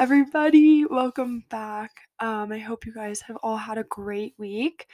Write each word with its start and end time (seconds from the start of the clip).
everybody. 0.00 0.86
Welcome 0.86 1.44
back. 1.50 1.90
Um, 2.20 2.52
I 2.52 2.58
hope 2.58 2.86
you 2.86 2.94
guys 2.94 3.20
have 3.20 3.36
all 3.42 3.58
had 3.58 3.76
a 3.76 3.84
great 3.84 4.32
week. 4.38 4.86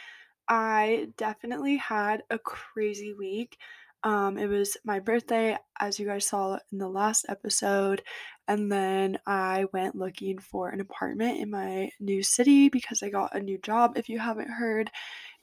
I 0.49 1.11
definitely 1.17 1.77
had 1.77 2.25
a 2.29 2.41
crazy 2.41 3.13
week. 3.13 3.57
Um, 4.03 4.37
it 4.37 4.49
was 4.49 4.77
my 4.85 4.99
birthday, 4.99 5.57
as 5.79 6.01
you 6.01 6.07
guys 6.07 6.27
saw 6.27 6.59
in 6.73 6.79
the 6.79 6.89
last 6.89 7.25
episode, 7.29 8.03
and 8.49 8.71
then 8.71 9.17
I 9.29 9.67
went 9.73 9.95
looking 9.95 10.41
for 10.41 10.71
an 10.71 10.81
apartment 10.81 11.39
in 11.39 11.53
my 11.53 11.89
new 12.01 12.25
city 12.25 12.69
because 12.69 13.01
I 13.01 13.09
got 13.09 13.37
a 13.37 13.41
new 13.41 13.59
job, 13.59 13.93
if 13.97 14.09
you 14.09 14.19
haven't 14.19 14.51
heard. 14.51 14.91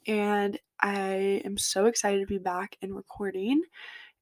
And 0.06 0.58
I 0.82 1.40
am 1.42 1.56
so 1.56 1.86
excited 1.86 2.20
to 2.20 2.26
be 2.26 2.36
back 2.36 2.76
and 2.82 2.94
recording. 2.94 3.62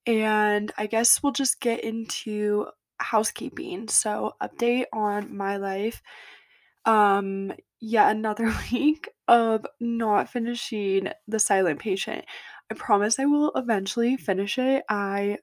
And 0.07 0.71
I 0.79 0.87
guess 0.87 1.21
we'll 1.21 1.33
just 1.33 1.61
get 1.61 1.83
into 1.83 2.69
housekeeping. 3.03 3.89
So, 3.89 4.35
update 4.43 4.87
on 4.93 5.37
my 5.37 5.57
life. 5.57 6.03
Um, 6.85 7.53
yet 7.81 8.11
another 8.11 8.53
week 8.73 9.09
of 9.29 9.67
not 9.81 10.31
finishing 10.31 11.09
The 11.29 11.39
Silent 11.39 11.81
Patient. 11.81 12.25
I 12.71 12.75
promise 12.75 13.19
I 13.19 13.27
will 13.27 13.53
eventually 13.55 14.17
finish 14.17 14.59
it. 14.59 14.85
I 14.89 15.39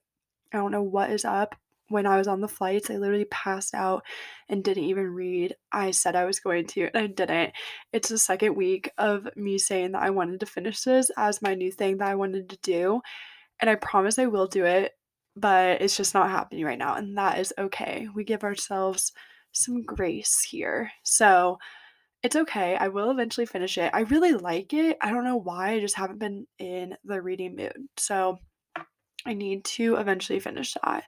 I 0.54 0.58
don't 0.58 0.72
know 0.72 0.84
what 0.84 1.12
is 1.12 1.26
up. 1.26 1.56
When 1.90 2.06
I 2.06 2.18
was 2.18 2.28
on 2.28 2.42
the 2.42 2.48
flights, 2.48 2.90
I 2.90 2.98
literally 2.98 3.26
passed 3.26 3.74
out 3.74 4.04
and 4.48 4.64
didn't 4.64 4.84
even 4.86 5.08
read. 5.08 5.56
I 5.72 5.92
said 5.92 6.16
I 6.16 6.26
was 6.26 6.40
going 6.40 6.68
to, 6.68 6.84
and 6.94 6.98
I 6.98 7.08
didn't. 7.08 7.54
It's 7.94 8.10
the 8.10 8.18
second 8.18 8.56
week 8.56 8.92
of 8.98 9.28
me 9.36 9.58
saying 9.58 9.94
that 9.94 10.04
I 10.04 10.12
wanted 10.12 10.40
to 10.42 10.46
finish 10.46 10.82
this 10.82 11.10
as 11.18 11.42
my 11.42 11.56
new 11.56 11.72
thing 11.72 11.98
that 11.98 12.08
I 12.08 12.16
wanted 12.16 12.50
to 12.50 12.58
do 12.62 13.02
and 13.60 13.70
I 13.70 13.76
promise 13.76 14.18
I 14.18 14.28
will 14.28 14.48
do 14.48 14.66
it, 14.66 14.94
but 15.40 15.82
it's 15.82 15.98
just 15.98 16.14
not 16.14 16.30
happening 16.30 16.66
right 16.66 16.78
now, 16.78 16.96
and 16.96 17.18
that 17.18 17.40
is 17.40 17.54
okay. 17.58 18.08
We 18.14 18.24
give 18.24 18.44
ourselves 18.44 19.12
some 19.52 19.84
grace 19.84 20.46
here. 20.50 20.92
So, 21.04 21.58
it's 22.22 22.36
okay. 22.36 22.76
I 22.76 22.90
will 22.90 23.12
eventually 23.12 23.46
finish 23.46 23.78
it. 23.78 23.92
I 23.94 24.02
really 24.02 24.34
like 24.34 24.74
it. 24.74 24.98
I 25.02 25.12
don't 25.12 25.24
know 25.24 25.38
why. 25.38 25.72
I 25.72 25.80
just 25.80 25.96
haven't 25.96 26.20
been 26.20 26.48
in 26.60 26.96
the 27.06 27.22
reading 27.22 27.56
mood. 27.56 27.88
So, 27.98 28.40
I 29.26 29.34
need 29.34 29.66
to 29.66 29.96
eventually 29.96 30.40
finish 30.40 30.76
that. 30.84 31.06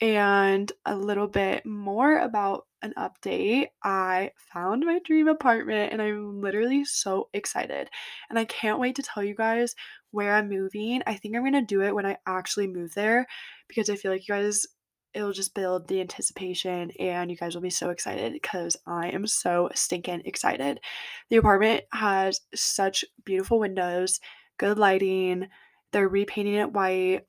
And 0.00 0.70
a 0.84 0.94
little 0.94 1.26
bit 1.26 1.64
more 1.64 2.18
about 2.18 2.66
an 2.82 2.92
update. 2.98 3.68
I 3.82 4.30
found 4.52 4.84
my 4.84 5.00
dream 5.04 5.28
apartment 5.28 5.92
and 5.92 6.02
I'm 6.02 6.40
literally 6.40 6.84
so 6.84 7.28
excited. 7.32 7.88
And 8.28 8.38
I 8.38 8.44
can't 8.44 8.78
wait 8.78 8.96
to 8.96 9.02
tell 9.02 9.24
you 9.24 9.34
guys 9.34 9.74
where 10.10 10.34
I'm 10.34 10.48
moving. 10.48 11.02
I 11.06 11.14
think 11.14 11.34
I'm 11.34 11.42
going 11.42 11.54
to 11.54 11.62
do 11.62 11.82
it 11.82 11.94
when 11.94 12.06
I 12.06 12.18
actually 12.26 12.66
move 12.66 12.94
there 12.94 13.26
because 13.68 13.88
I 13.88 13.96
feel 13.96 14.12
like 14.12 14.28
you 14.28 14.34
guys 14.34 14.66
it'll 15.16 15.32
just 15.32 15.54
build 15.54 15.88
the 15.88 15.98
anticipation 15.98 16.90
and 17.00 17.30
you 17.30 17.36
guys 17.38 17.54
will 17.54 17.62
be 17.62 17.70
so 17.70 17.88
excited 17.88 18.34
because 18.34 18.76
I 18.86 19.08
am 19.08 19.26
so 19.26 19.70
stinking 19.74 20.22
excited. 20.26 20.78
The 21.30 21.36
apartment 21.36 21.84
has 21.94 22.42
such 22.54 23.02
beautiful 23.24 23.58
windows, 23.58 24.20
good 24.58 24.78
lighting. 24.78 25.48
They're 25.92 26.08
repainting 26.08 26.56
it 26.56 26.70
white 26.70 27.22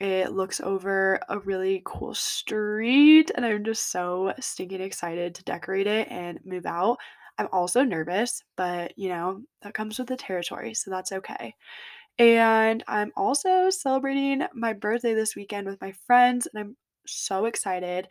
it 0.00 0.32
looks 0.32 0.60
over 0.60 1.20
a 1.28 1.38
really 1.38 1.82
cool 1.84 2.14
street, 2.14 3.30
and 3.34 3.44
I'm 3.44 3.64
just 3.64 3.90
so 3.90 4.34
stinking 4.40 4.80
excited 4.80 5.34
to 5.34 5.44
decorate 5.44 5.86
it 5.86 6.08
and 6.10 6.40
move 6.44 6.66
out. 6.66 6.98
I'm 7.38 7.48
also 7.52 7.82
nervous, 7.82 8.42
but 8.56 8.96
you 8.98 9.08
know, 9.08 9.42
that 9.62 9.74
comes 9.74 9.98
with 9.98 10.08
the 10.08 10.16
territory, 10.16 10.74
so 10.74 10.90
that's 10.90 11.12
okay. 11.12 11.54
And 12.18 12.84
I'm 12.86 13.12
also 13.16 13.70
celebrating 13.70 14.46
my 14.54 14.72
birthday 14.72 15.14
this 15.14 15.34
weekend 15.36 15.66
with 15.66 15.80
my 15.80 15.92
friends, 16.06 16.46
and 16.46 16.60
I'm 16.60 16.76
so 17.06 17.46
excited. 17.46 18.08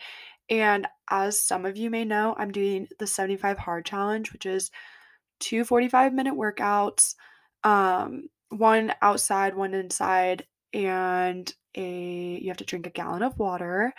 And 0.50 0.88
as 1.10 1.40
some 1.40 1.66
of 1.66 1.78
you 1.78 1.90
may 1.90 2.06
know, 2.06 2.36
I'm 2.38 2.52
doing 2.52 2.88
the 3.00 3.08
75 3.08 3.58
hard 3.58 3.86
challenge, 3.86 4.34
which 4.34 4.46
is 4.46 4.72
two 5.40 5.64
45 5.64 6.14
minute 6.14 6.36
workouts, 6.36 7.16
um, 7.64 8.30
one 8.50 8.94
outside, 9.02 9.56
one 9.56 9.74
inside, 9.74 10.46
and 10.74 11.54
a 11.76 12.40
you 12.42 12.50
have 12.50 12.58
to 12.58 12.66
drink 12.66 12.88
a 12.88 12.92
gallon 12.92 13.24
of 13.24 13.38
water, 13.38 13.94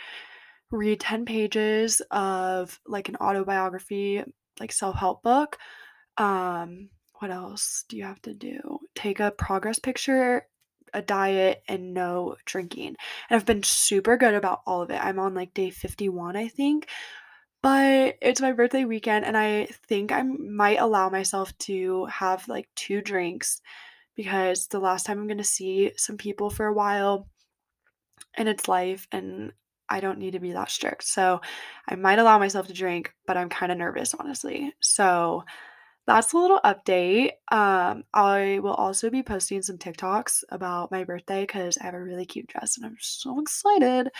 read 0.70 1.00
10 1.00 1.24
pages 1.24 2.02
of 2.10 2.80
like 2.86 3.08
an 3.08 3.16
autobiography, 3.16 4.22
like 4.60 4.72
self-help 4.72 5.22
book. 5.22 5.58
Um, 6.16 6.90
what 7.20 7.30
else 7.30 7.84
do 7.88 7.96
you 7.96 8.04
have 8.04 8.20
to 8.22 8.34
do? 8.34 8.78
Take 8.94 9.20
a 9.20 9.30
progress 9.30 9.78
picture, 9.78 10.46
a 10.92 11.02
diet, 11.02 11.62
and 11.68 11.94
no 11.94 12.36
drinking. 12.44 12.88
And 12.88 12.96
I've 13.30 13.46
been 13.46 13.62
super 13.62 14.16
good 14.16 14.34
about 14.34 14.62
all 14.66 14.82
of 14.82 14.90
it. 14.90 15.02
I'm 15.02 15.18
on 15.18 15.34
like 15.34 15.54
day 15.54 15.70
51, 15.70 16.36
I 16.36 16.48
think. 16.48 16.88
But 17.62 18.16
it's 18.20 18.42
my 18.42 18.52
birthday 18.52 18.84
weekend, 18.84 19.24
and 19.24 19.38
I 19.38 19.68
think 19.88 20.12
I 20.12 20.20
might 20.22 20.80
allow 20.80 21.08
myself 21.08 21.56
to 21.60 22.04
have 22.06 22.46
like 22.46 22.68
two 22.74 23.00
drinks 23.00 23.62
because 24.16 24.68
the 24.68 24.78
last 24.78 25.06
time 25.06 25.18
I'm 25.18 25.26
going 25.26 25.38
to 25.38 25.44
see 25.44 25.92
some 25.96 26.16
people 26.16 26.50
for 26.50 26.66
a 26.66 26.72
while 26.74 27.28
and 28.36 28.48
it's 28.48 28.68
life 28.68 29.06
and 29.12 29.52
I 29.88 30.00
don't 30.00 30.18
need 30.18 30.32
to 30.32 30.40
be 30.40 30.52
that 30.52 30.70
strict. 30.70 31.04
So 31.04 31.40
I 31.88 31.94
might 31.94 32.18
allow 32.18 32.38
myself 32.38 32.66
to 32.68 32.72
drink, 32.72 33.12
but 33.26 33.36
I'm 33.36 33.48
kind 33.48 33.70
of 33.70 33.78
nervous, 33.78 34.14
honestly. 34.14 34.72
So 34.80 35.44
that's 36.06 36.32
a 36.32 36.38
little 36.38 36.60
update. 36.64 37.30
Um, 37.50 38.04
I 38.12 38.60
will 38.62 38.74
also 38.74 39.08
be 39.08 39.22
posting 39.22 39.62
some 39.62 39.78
TikToks 39.78 40.44
about 40.50 40.90
my 40.90 41.04
birthday 41.04 41.42
because 41.42 41.78
I 41.78 41.84
have 41.84 41.94
a 41.94 42.02
really 42.02 42.26
cute 42.26 42.46
dress 42.46 42.76
and 42.76 42.84
I'm 42.84 42.96
so 43.00 43.40
excited. 43.40 44.10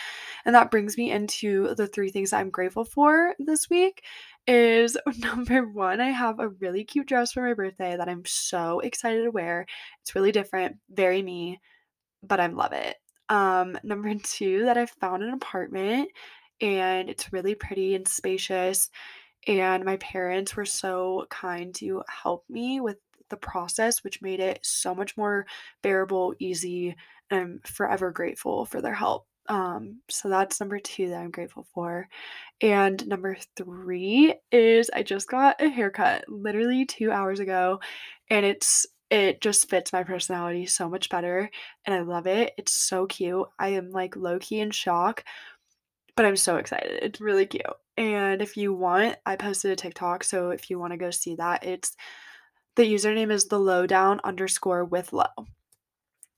And 0.45 0.55
that 0.55 0.71
brings 0.71 0.97
me 0.97 1.11
into 1.11 1.75
the 1.75 1.87
three 1.87 2.09
things 2.09 2.33
I'm 2.33 2.49
grateful 2.49 2.85
for 2.85 3.35
this 3.37 3.69
week. 3.69 4.03
Is 4.47 4.97
number 5.17 5.67
one, 5.67 5.99
I 6.01 6.09
have 6.09 6.39
a 6.39 6.49
really 6.49 6.83
cute 6.83 7.07
dress 7.07 7.31
for 7.31 7.41
my 7.41 7.53
birthday 7.53 7.97
that 7.97 8.09
I'm 8.09 8.23
so 8.25 8.79
excited 8.79 9.23
to 9.23 9.31
wear. 9.31 9.65
It's 10.01 10.15
really 10.15 10.31
different, 10.31 10.77
very 10.89 11.21
me, 11.21 11.59
but 12.23 12.39
I 12.39 12.47
love 12.47 12.73
it. 12.73 12.97
Um, 13.29 13.77
number 13.83 14.13
two, 14.15 14.65
that 14.65 14.77
I 14.77 14.85
found 14.87 15.23
an 15.23 15.33
apartment 15.33 16.09
and 16.61 17.09
it's 17.09 17.33
really 17.33 17.55
pretty 17.55 17.95
and 17.95 18.07
spacious. 18.07 18.89
And 19.47 19.85
my 19.85 19.97
parents 19.97 20.55
were 20.55 20.65
so 20.65 21.27
kind 21.29 21.73
to 21.75 22.03
help 22.09 22.45
me 22.49 22.81
with 22.81 22.97
the 23.29 23.37
process, 23.37 24.03
which 24.03 24.21
made 24.21 24.39
it 24.41 24.59
so 24.63 24.95
much 24.95 25.17
more 25.17 25.47
bearable, 25.83 26.35
easy, 26.39 26.95
and 27.31 27.41
I'm 27.41 27.61
forever 27.65 28.11
grateful 28.11 28.65
for 28.65 28.81
their 28.81 28.93
help. 28.95 29.27
Um, 29.47 30.01
so 30.09 30.29
that's 30.29 30.59
number 30.59 30.79
two 30.79 31.09
that 31.09 31.19
I'm 31.21 31.31
grateful 31.31 31.67
for. 31.73 32.07
And 32.61 33.05
number 33.07 33.37
three 33.55 34.33
is 34.51 34.89
I 34.93 35.03
just 35.03 35.29
got 35.29 35.61
a 35.61 35.69
haircut 35.69 36.25
literally 36.29 36.85
two 36.85 37.11
hours 37.11 37.39
ago, 37.39 37.79
and 38.29 38.45
it's 38.45 38.87
it 39.11 39.41
just 39.41 39.69
fits 39.69 39.93
my 39.93 40.03
personality 40.03 40.65
so 40.65 40.89
much 40.89 41.09
better, 41.09 41.49
and 41.85 41.95
I 41.95 42.01
love 42.01 42.27
it. 42.27 42.53
It's 42.57 42.73
so 42.73 43.05
cute. 43.05 43.47
I 43.59 43.69
am, 43.69 43.91
like, 43.91 44.15
low 44.15 44.39
key 44.39 44.59
in 44.61 44.71
shock, 44.71 45.23
but 46.15 46.25
I'm 46.25 46.35
so 46.37 46.57
excited. 46.57 46.99
It's 47.03 47.21
really 47.21 47.45
cute. 47.45 47.63
And 47.97 48.41
if 48.41 48.57
you 48.57 48.73
want, 48.73 49.17
I 49.25 49.35
posted 49.35 49.71
a 49.71 49.75
TikTok, 49.75 50.23
so 50.23 50.49
if 50.51 50.69
you 50.69 50.79
wanna 50.79 50.97
go 50.97 51.11
see 51.11 51.35
that, 51.35 51.63
it's 51.65 51.95
the 52.75 52.83
username 52.83 53.31
is 53.31 53.45
the 53.45 53.59
lowdown 53.59 54.19
underscore 54.23 54.85
with 54.85 55.13
low. 55.13 55.25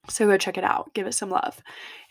So 0.09 0.27
go 0.27 0.37
check 0.37 0.57
it 0.57 0.63
out. 0.63 0.93
Give 0.93 1.07
it 1.07 1.13
some 1.13 1.29
love. 1.29 1.61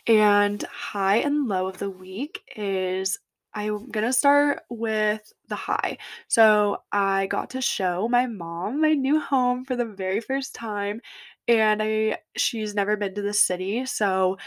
And 0.07 0.63
high 0.65 1.17
and 1.17 1.49
low 1.49 1.67
of 1.67 1.79
the 1.79 1.91
week 1.91 2.43
is 2.57 3.19
I'm 3.55 3.91
gonna 3.91 4.13
start 4.13 4.63
with 4.69 5.33
the 5.49 5.57
high. 5.57 5.99
So 6.29 6.83
I 6.93 7.27
got 7.27 7.51
to 7.51 7.61
show 7.61 8.09
my 8.09 8.27
mom 8.27 8.81
my 8.83 8.93
new 8.95 9.19
home 9.21 9.65
for 9.65 9.75
the 9.77 9.85
very 9.87 10.21
first 10.21 10.55
time, 10.55 11.01
and 11.49 11.83
I 11.83 12.19
she's 12.37 12.75
never 12.75 12.97
been 12.97 13.15
to 13.15 13.23
the 13.23 13.33
city, 13.33 13.87
so 13.87 14.39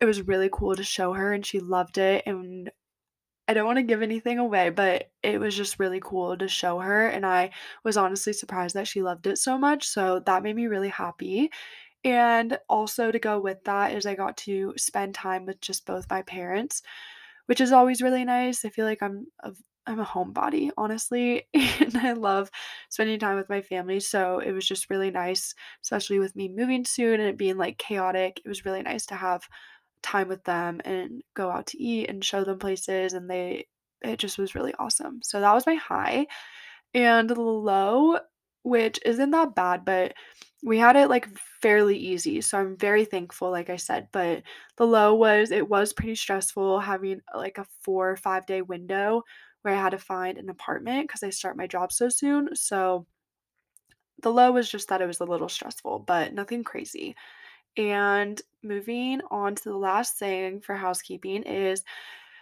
it 0.00 0.06
was 0.06 0.22
really 0.22 0.50
cool 0.52 0.76
to 0.76 0.84
show 0.84 1.12
her, 1.14 1.32
and 1.34 1.46
she 1.46 1.60
loved 1.60 1.98
it. 1.98 2.24
And 2.26 2.70
I 3.48 3.54
don't 3.54 3.66
want 3.66 3.76
to 3.78 3.82
give 3.84 4.02
anything 4.02 4.38
away, 4.38 4.70
but 4.70 5.10
it 5.22 5.38
was 5.40 5.56
just 5.56 5.78
really 5.78 6.00
cool 6.02 6.36
to 6.36 6.48
show 6.48 6.80
her, 6.80 7.08
and 7.08 7.24
I 7.26 7.52
was 7.84 7.96
honestly 7.96 8.32
surprised 8.32 8.74
that 8.74 8.88
she 8.88 9.02
loved 9.02 9.26
it 9.28 9.38
so 9.38 9.56
much. 9.58 9.86
So 9.88 10.20
that 10.26 10.42
made 10.42 10.56
me 10.56 10.66
really 10.66 10.88
happy. 10.88 11.50
And 12.06 12.58
also 12.68 13.10
to 13.10 13.18
go 13.18 13.38
with 13.40 13.64
that 13.64 13.92
is 13.92 14.06
I 14.06 14.14
got 14.14 14.38
to 14.38 14.72
spend 14.78 15.14
time 15.14 15.44
with 15.44 15.60
just 15.60 15.84
both 15.84 16.08
my 16.08 16.22
parents 16.22 16.82
which 17.46 17.60
is 17.60 17.72
always 17.72 18.02
really 18.02 18.24
nice. 18.24 18.64
I 18.64 18.68
feel 18.68 18.84
like 18.84 19.02
I'm 19.02 19.26
a, 19.40 19.52
I'm 19.86 20.00
a 20.00 20.04
homebody, 20.04 20.70
honestly, 20.76 21.44
and 21.54 21.96
I 21.96 22.12
love 22.12 22.50
spending 22.88 23.18
time 23.18 23.36
with 23.36 23.48
my 23.48 23.62
family. 23.62 24.00
So 24.00 24.40
it 24.40 24.52
was 24.52 24.66
just 24.66 24.90
really 24.90 25.10
nice, 25.10 25.54
especially 25.82 26.18
with 26.18 26.36
me 26.36 26.48
moving 26.48 26.84
soon 26.84 27.20
and 27.20 27.28
it 27.28 27.38
being 27.38 27.56
like 27.56 27.78
chaotic. 27.78 28.40
It 28.44 28.48
was 28.48 28.64
really 28.64 28.82
nice 28.82 29.06
to 29.06 29.14
have 29.14 29.48
time 30.02 30.28
with 30.28 30.44
them 30.44 30.80
and 30.84 31.22
go 31.34 31.50
out 31.50 31.66
to 31.68 31.82
eat 31.82 32.08
and 32.10 32.24
show 32.24 32.44
them 32.44 32.58
places 32.58 33.12
and 33.12 33.30
they 33.30 33.66
it 34.02 34.18
just 34.18 34.38
was 34.38 34.54
really 34.54 34.74
awesome. 34.78 35.20
So 35.22 35.40
that 35.40 35.54
was 35.54 35.66
my 35.66 35.74
high. 35.74 36.26
And 36.94 37.30
low, 37.36 38.18
which 38.62 38.98
isn't 39.04 39.30
that 39.30 39.54
bad, 39.54 39.84
but 39.84 40.14
we 40.62 40.78
had 40.78 40.96
it 40.96 41.08
like 41.08 41.28
fairly 41.60 41.96
easy. 41.96 42.40
So 42.40 42.58
I'm 42.58 42.76
very 42.76 43.04
thankful, 43.04 43.50
like 43.50 43.70
I 43.70 43.76
said. 43.76 44.08
But 44.12 44.42
the 44.76 44.86
low 44.86 45.14
was 45.14 45.50
it 45.50 45.68
was 45.68 45.92
pretty 45.92 46.14
stressful 46.14 46.80
having 46.80 47.20
uh, 47.34 47.38
like 47.38 47.58
a 47.58 47.66
four 47.82 48.10
or 48.10 48.16
five 48.16 48.46
day 48.46 48.62
window 48.62 49.22
where 49.62 49.74
I 49.74 49.80
had 49.80 49.90
to 49.90 49.98
find 49.98 50.38
an 50.38 50.48
apartment 50.48 51.08
because 51.08 51.22
I 51.22 51.30
start 51.30 51.56
my 51.56 51.66
job 51.66 51.92
so 51.92 52.08
soon. 52.08 52.54
So 52.54 53.06
the 54.22 54.32
low 54.32 54.52
was 54.52 54.70
just 54.70 54.88
that 54.88 55.02
it 55.02 55.06
was 55.06 55.20
a 55.20 55.24
little 55.24 55.48
stressful, 55.48 56.00
but 56.00 56.32
nothing 56.32 56.64
crazy. 56.64 57.14
And 57.76 58.40
moving 58.62 59.20
on 59.30 59.54
to 59.54 59.64
the 59.64 59.76
last 59.76 60.18
thing 60.18 60.60
for 60.60 60.74
housekeeping 60.74 61.42
is 61.44 61.82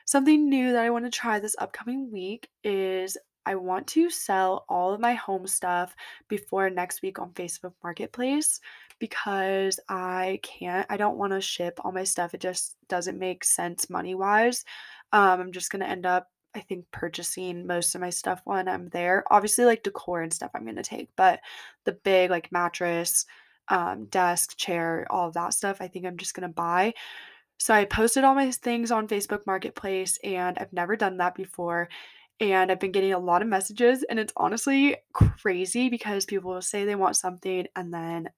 something 0.07 0.49
new 0.49 0.73
that 0.73 0.85
I 0.85 0.91
want 0.91 1.05
to 1.07 1.11
try 1.11 1.41
this 1.41 1.57
upcoming 1.59 2.13
week 2.13 2.49
is 2.63 3.17
I 3.47 3.55
want 3.55 3.87
to 3.89 4.11
sell 4.11 4.65
all 4.69 4.93
of 4.93 5.01
my 5.01 5.15
home 5.15 5.47
stuff 5.47 5.95
before 6.29 6.71
next 6.71 7.03
week 7.03 7.19
on 7.19 7.31
Facebook 7.33 7.73
Marketplace 7.83 8.61
because 8.99 9.81
I 9.89 10.41
can't, 10.43 10.87
I 10.89 10.97
don't 10.97 11.19
want 11.19 11.33
to 11.33 11.41
ship 11.41 11.79
all 11.85 11.93
my 11.93 12.05
stuff. 12.05 12.35
It 12.35 12.41
just 12.41 12.77
doesn't 12.89 13.19
make 13.19 13.45
sense 13.45 13.91
money 13.91 14.15
wise. 14.15 14.65
Um, 15.13 15.41
I'm 15.41 15.53
just 15.53 15.71
going 15.71 15.81
to 15.81 15.89
end 15.89 16.07
up, 16.07 16.29
I 16.55 16.61
think, 16.61 16.85
purchasing 16.91 17.67
most 17.67 17.95
of 17.95 18.01
my 18.01 18.11
stuff 18.11 18.41
when 18.45 18.69
I'm 18.69 18.89
there. 18.91 19.25
Obviously, 19.31 19.65
like 19.65 19.83
decor 19.83 20.23
and 20.23 20.33
stuff 20.33 20.51
I'm 20.55 20.65
going 20.65 20.77
to 20.77 20.83
take, 20.83 21.09
but 21.17 21.41
the 21.85 21.93
big, 21.93 22.31
like 22.31 22.53
mattress, 22.53 23.27
um, 23.69 24.07
desk, 24.07 24.57
chair, 24.57 25.07
all 25.11 25.29
of 25.29 25.35
that 25.35 25.55
stuff, 25.55 25.79
I 25.81 25.89
think 25.89 26.07
I'm 26.07 26.17
just 26.17 26.35
going 26.35 26.49
to 26.49 26.55
buy. 26.55 26.95
So 27.59 27.73
I 27.73 27.85
posted 27.85 28.25
all 28.25 28.35
my 28.35 28.51
things 28.51 28.91
on 28.91 29.09
Facebook 29.09 29.47
Marketplace, 29.47 30.19
and 30.25 30.59
I've 30.59 30.73
never 30.73 30.97
done 30.97 31.19
that 31.19 31.35
before. 31.35 31.89
And 32.41 32.71
I've 32.71 32.81
been 32.81 32.93
getting 32.93 33.13
a 33.13 33.19
lot 33.19 33.43
of 33.43 33.49
messages, 33.49 34.05
and 34.11 34.19
it's 34.19 34.33
honestly 34.37 34.97
crazy 35.13 35.89
because 35.89 36.25
people 36.25 36.53
will 36.53 36.63
say 36.63 36.85
they 36.85 36.97
want 36.97 37.17
something 37.17 37.67
and 37.77 37.95
then 37.95 38.29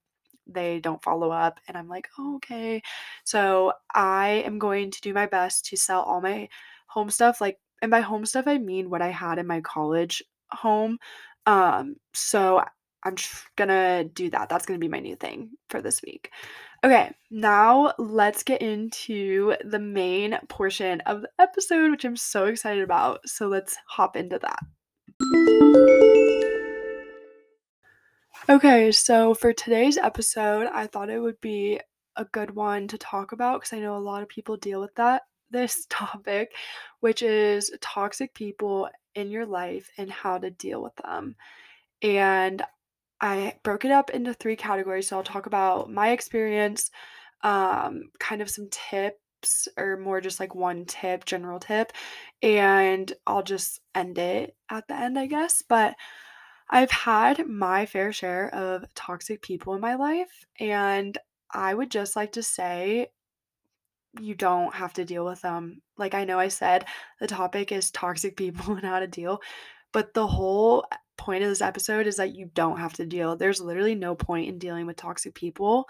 they 0.47 0.81
don't 0.81 1.03
follow 1.03 1.31
up. 1.31 1.61
And 1.67 1.77
I'm 1.77 1.89
like, 1.89 2.09
oh, 2.19 2.37
okay. 2.37 2.83
So 3.25 3.73
I 3.95 4.43
am 4.47 4.59
going 4.59 4.91
to 4.91 5.01
do 5.01 5.15
my 5.15 5.27
best 5.27 5.67
to 5.67 5.77
sell 5.77 6.03
all 6.03 6.21
my 6.21 6.49
home 6.87 7.11
stuff. 7.11 7.41
Like, 7.41 7.59
and 7.83 7.91
by 7.91 8.01
home 8.01 8.27
stuff, 8.27 8.47
I 8.47 8.59
mean 8.59 8.91
what 8.91 9.03
I 9.03 9.09
had 9.09 9.39
in 9.39 9.47
my 9.47 9.61
college 9.61 10.23
home. 10.51 10.99
Um, 11.47 11.97
so 12.15 12.63
I'm 13.05 13.17
gonna 13.57 14.05
do 14.05 14.31
that. 14.31 14.49
That's 14.49 14.67
gonna 14.67 14.79
be 14.79 14.89
my 14.89 15.01
new 15.01 15.17
thing 15.17 15.51
for 15.69 15.81
this 15.81 16.03
week. 16.03 16.31
Okay, 16.87 17.11
now 17.33 17.93
let's 17.99 18.45
get 18.45 18.63
into 18.63 19.57
the 19.65 19.81
main 19.81 20.39
portion 20.49 21.01
of 21.01 21.23
the 21.23 21.29
episode, 21.41 21.91
which 21.91 22.05
I'm 22.05 22.15
so 22.15 22.45
excited 22.45 22.85
about. 22.85 23.29
So 23.29 23.49
let's 23.49 23.77
hop 23.89 24.15
into 24.15 24.39
that. 24.39 24.61
Okay, 28.49 28.93
so 28.93 29.35
for 29.35 29.53
today's 29.53 29.99
episode, 29.99 30.69
I 30.73 30.87
thought 30.87 31.11
it 31.11 31.19
would 31.19 31.41
be 31.41 31.81
a 32.15 32.25
good 32.27 32.53
one 32.53 32.87
to 32.87 32.99
talk 32.99 33.33
about 33.33 33.63
because 33.63 33.73
I 33.73 33.81
know 33.81 33.97
a 33.97 33.99
lot 33.99 34.23
of 34.23 34.29
people 34.29 34.57
deal 34.57 34.81
with 34.81 34.95
that 34.95 35.23
this 35.51 35.89
topic, 35.91 36.53
which 37.01 37.21
is 37.21 37.73
toxic 37.81 38.33
people 38.33 38.89
in 39.17 39.33
your 39.33 39.45
life 39.45 39.91
and 39.99 40.09
how 40.09 40.39
to 40.39 40.51
deal 40.53 40.85
with 40.85 40.95
them. 41.05 41.35
And 42.01 42.63
I 43.21 43.55
broke 43.63 43.85
it 43.85 43.91
up 43.91 44.11
into 44.11 44.35
three 44.35 44.57
categories. 44.57 45.09
So 45.09 45.17
I'll 45.17 45.23
talk 45.23 45.47
about 45.47 45.91
my 45.91 46.11
experience, 46.11 46.91
um, 47.43 48.11
kind 48.19 48.43
of 48.43 48.51
some 48.51 48.69
tips, 48.71 49.69
or 49.77 49.97
more 49.97 50.21
just 50.21 50.41
like 50.41 50.55
one 50.55 50.85
tip, 50.87 51.25
general 51.25 51.61
tip, 51.61 51.93
and 52.43 53.13
I'll 53.27 53.43
just 53.43 53.81
end 53.95 54.19
it 54.19 54.57
at 54.71 54.89
the 54.89 54.95
end, 54.95 55.19
I 55.19 55.27
guess. 55.27 55.63
But 55.63 55.95
I've 56.71 56.91
had 56.91 57.47
my 57.49 57.87
fair 57.87 58.13
share 58.13 58.53
of 58.55 58.85
toxic 58.95 59.43
people 59.43 59.75
in 59.75 59.81
my 59.81 59.95
life, 59.95 60.47
and 60.61 61.17
I 61.53 61.75
would 61.75 61.91
just 61.91 62.17
like 62.17 62.33
to 62.33 62.43
say 62.43 63.09
you 64.21 64.35
don't 64.35 64.75
have 64.75 64.93
to 64.95 65.05
deal 65.05 65.25
with 65.25 65.43
them. 65.43 65.83
Like 65.99 66.15
I 66.15 66.25
know 66.25 66.39
I 66.39 66.49
said 66.49 66.87
the 67.21 67.27
topic 67.27 67.73
is 67.73 67.91
toxic 67.91 68.37
people 68.37 68.75
and 68.77 68.85
how 68.85 69.01
to 69.01 69.07
deal, 69.07 69.41
but 69.93 70.15
the 70.15 70.27
whole 70.27 70.85
uh, 70.93 70.97
point 71.17 71.43
of 71.43 71.49
this 71.49 71.63
episode 71.63 72.07
is 72.07 72.17
that 72.17 72.35
you 72.35 72.51
don't 72.55 72.79
have 72.79 72.93
to 72.95 73.07
deal. 73.07 73.37
There's 73.37 73.61
literally 73.61 73.95
no 73.95 74.15
point 74.15 74.49
in 74.49 74.59
dealing 74.59 74.87
with 74.87 74.97
toxic 74.97 75.35
people. 75.35 75.87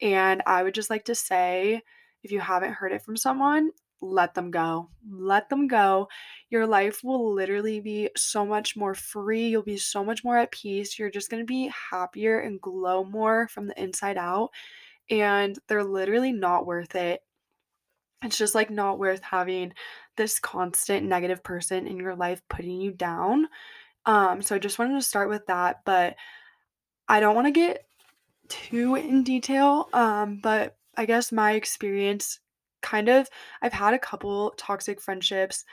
And 0.00 0.42
I 0.46 0.62
would 0.62 0.74
just 0.74 0.90
like 0.90 1.04
to 1.06 1.14
say 1.14 1.82
if 2.22 2.32
you 2.32 2.40
haven't 2.40 2.74
heard 2.74 2.92
it 2.92 3.02
from 3.02 3.16
someone, 3.16 3.70
let 4.00 4.34
them 4.34 4.50
go. 4.50 4.90
Let 5.10 5.48
them 5.48 5.66
go. 5.66 6.08
Your 6.50 6.66
life 6.66 7.02
will 7.02 7.32
literally 7.32 7.80
be 7.80 8.10
so 8.16 8.46
much 8.46 8.76
more 8.76 8.94
free. 8.94 9.48
You'll 9.48 9.62
be 9.62 9.76
so 9.76 10.04
much 10.04 10.22
more 10.22 10.38
at 10.38 10.52
peace. 10.52 10.98
You're 10.98 11.10
just 11.10 11.30
going 11.30 11.42
to 11.42 11.46
be 11.46 11.72
happier 11.90 12.40
and 12.40 12.60
glow 12.60 13.04
more 13.04 13.48
from 13.48 13.66
the 13.66 13.80
inside 13.80 14.16
out. 14.16 14.50
And 15.10 15.58
they're 15.66 15.84
literally 15.84 16.32
not 16.32 16.66
worth 16.66 16.94
it. 16.94 17.22
It's 18.22 18.38
just 18.38 18.54
like 18.54 18.70
not 18.70 18.98
worth 18.98 19.22
having 19.22 19.72
this 20.18 20.38
constant 20.38 21.06
negative 21.06 21.42
person 21.42 21.86
in 21.86 21.96
your 21.96 22.14
life 22.14 22.42
putting 22.50 22.78
you 22.78 22.90
down. 22.92 23.48
Um, 24.04 24.42
so 24.42 24.54
I 24.54 24.58
just 24.58 24.78
wanted 24.78 24.94
to 24.94 25.02
start 25.02 25.30
with 25.30 25.46
that, 25.46 25.80
but 25.86 26.16
I 27.08 27.20
don't 27.20 27.34
want 27.34 27.46
to 27.46 27.52
get 27.52 27.86
too 28.48 28.96
in 28.96 29.22
detail. 29.22 29.88
Um, 29.94 30.40
but 30.42 30.76
I 30.96 31.06
guess 31.06 31.32
my 31.32 31.52
experience 31.52 32.40
kind 32.82 33.08
of 33.08 33.28
I've 33.62 33.72
had 33.72 33.94
a 33.94 33.98
couple 33.98 34.52
toxic 34.56 35.00
friendships, 35.00 35.64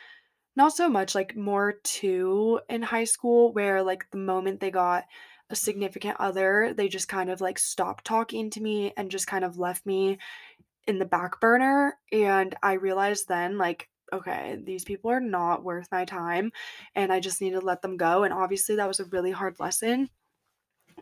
not 0.55 0.73
so 0.73 0.89
much 0.89 1.15
like 1.15 1.35
more 1.35 1.75
two 1.83 2.61
in 2.69 2.81
high 2.81 3.03
school 3.03 3.51
where 3.53 3.83
like 3.83 4.05
the 4.11 4.17
moment 4.17 4.59
they 4.59 4.71
got 4.71 5.05
a 5.49 5.55
significant 5.55 6.17
other, 6.19 6.73
they 6.75 6.87
just 6.87 7.07
kind 7.07 7.29
of 7.29 7.41
like 7.41 7.59
stopped 7.59 8.05
talking 8.05 8.49
to 8.51 8.61
me 8.61 8.93
and 8.97 9.11
just 9.11 9.27
kind 9.27 9.43
of 9.43 9.59
left 9.59 9.85
me 9.85 10.17
in 10.87 10.99
the 10.99 11.05
back 11.05 11.39
burner 11.39 11.97
and 12.11 12.55
I 12.61 12.73
realized 12.73 13.27
then 13.27 13.57
like 13.57 13.89
okay, 14.13 14.59
these 14.63 14.83
people 14.83 15.11
are 15.11 15.19
not 15.19 15.63
worth 15.63 15.87
my 15.91 16.05
time 16.05 16.51
and 16.95 17.11
I 17.11 17.19
just 17.19 17.41
need 17.41 17.51
to 17.51 17.59
let 17.59 17.81
them 17.81 17.97
go 17.97 18.23
and 18.23 18.33
obviously 18.33 18.75
that 18.75 18.87
was 18.87 18.99
a 18.99 19.05
really 19.05 19.31
hard 19.31 19.59
lesson 19.59 20.09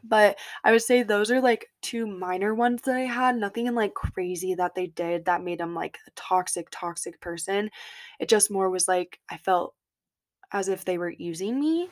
but 0.04 0.38
I 0.64 0.72
would 0.72 0.82
say 0.82 1.04
those 1.04 1.32
are 1.32 1.42
like 1.42 1.70
two 1.82 2.06
minor 2.06 2.54
ones 2.54 2.82
that 2.84 2.96
I 2.96 3.02
had. 3.02 3.38
Nothing 3.38 3.68
in 3.68 3.76
like 3.76 3.94
crazy 3.94 4.56
that 4.56 4.76
they 4.76 4.88
did 4.88 5.26
that 5.26 5.44
made 5.44 5.60
them 5.60 5.76
like 5.76 5.98
a 6.08 6.12
toxic, 6.16 6.68
toxic 6.72 7.20
person. 7.22 7.70
It 8.20 8.28
just 8.28 8.52
more 8.52 8.70
was 8.70 8.88
like 8.88 9.20
I 9.30 9.38
felt 9.38 9.76
as 10.52 10.68
if 10.68 10.86
they 10.86 10.98
were 10.98 11.10
using 11.10 11.60
me 11.60 11.90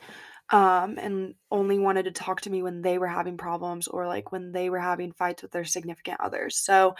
um, 0.50 0.98
and 0.98 1.34
only 1.50 1.78
wanted 1.78 2.04
to 2.04 2.12
talk 2.12 2.40
to 2.42 2.50
me 2.50 2.62
when 2.62 2.82
they 2.82 2.98
were 2.98 3.08
having 3.08 3.36
problems 3.36 3.88
or 3.88 4.06
like 4.06 4.30
when 4.32 4.52
they 4.52 4.70
were 4.70 4.78
having 4.78 5.12
fights 5.12 5.42
with 5.42 5.50
their 5.50 5.64
significant 5.64 6.20
others. 6.20 6.56
So 6.56 6.94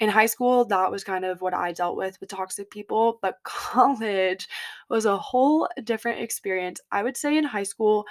in 0.00 0.08
high 0.08 0.26
school, 0.26 0.64
that 0.64 0.90
was 0.90 1.04
kind 1.04 1.24
of 1.24 1.42
what 1.42 1.54
I 1.54 1.72
dealt 1.72 1.96
with 1.96 2.18
with 2.20 2.30
toxic 2.30 2.70
people, 2.70 3.18
but 3.22 3.36
college 3.44 4.48
was 4.88 5.04
a 5.04 5.16
whole 5.18 5.68
different 5.84 6.20
experience. 6.20 6.80
I 6.90 7.02
would 7.02 7.16
say 7.16 7.36
in 7.36 7.44
high 7.44 7.64
school, 7.64 8.06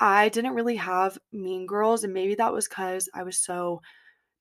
I 0.00 0.30
didn't 0.30 0.54
really 0.54 0.76
have 0.76 1.18
mean 1.32 1.66
girls, 1.66 2.02
and 2.02 2.14
maybe 2.14 2.34
that 2.36 2.52
was 2.52 2.66
because 2.66 3.08
I 3.14 3.22
was 3.22 3.38
so 3.38 3.82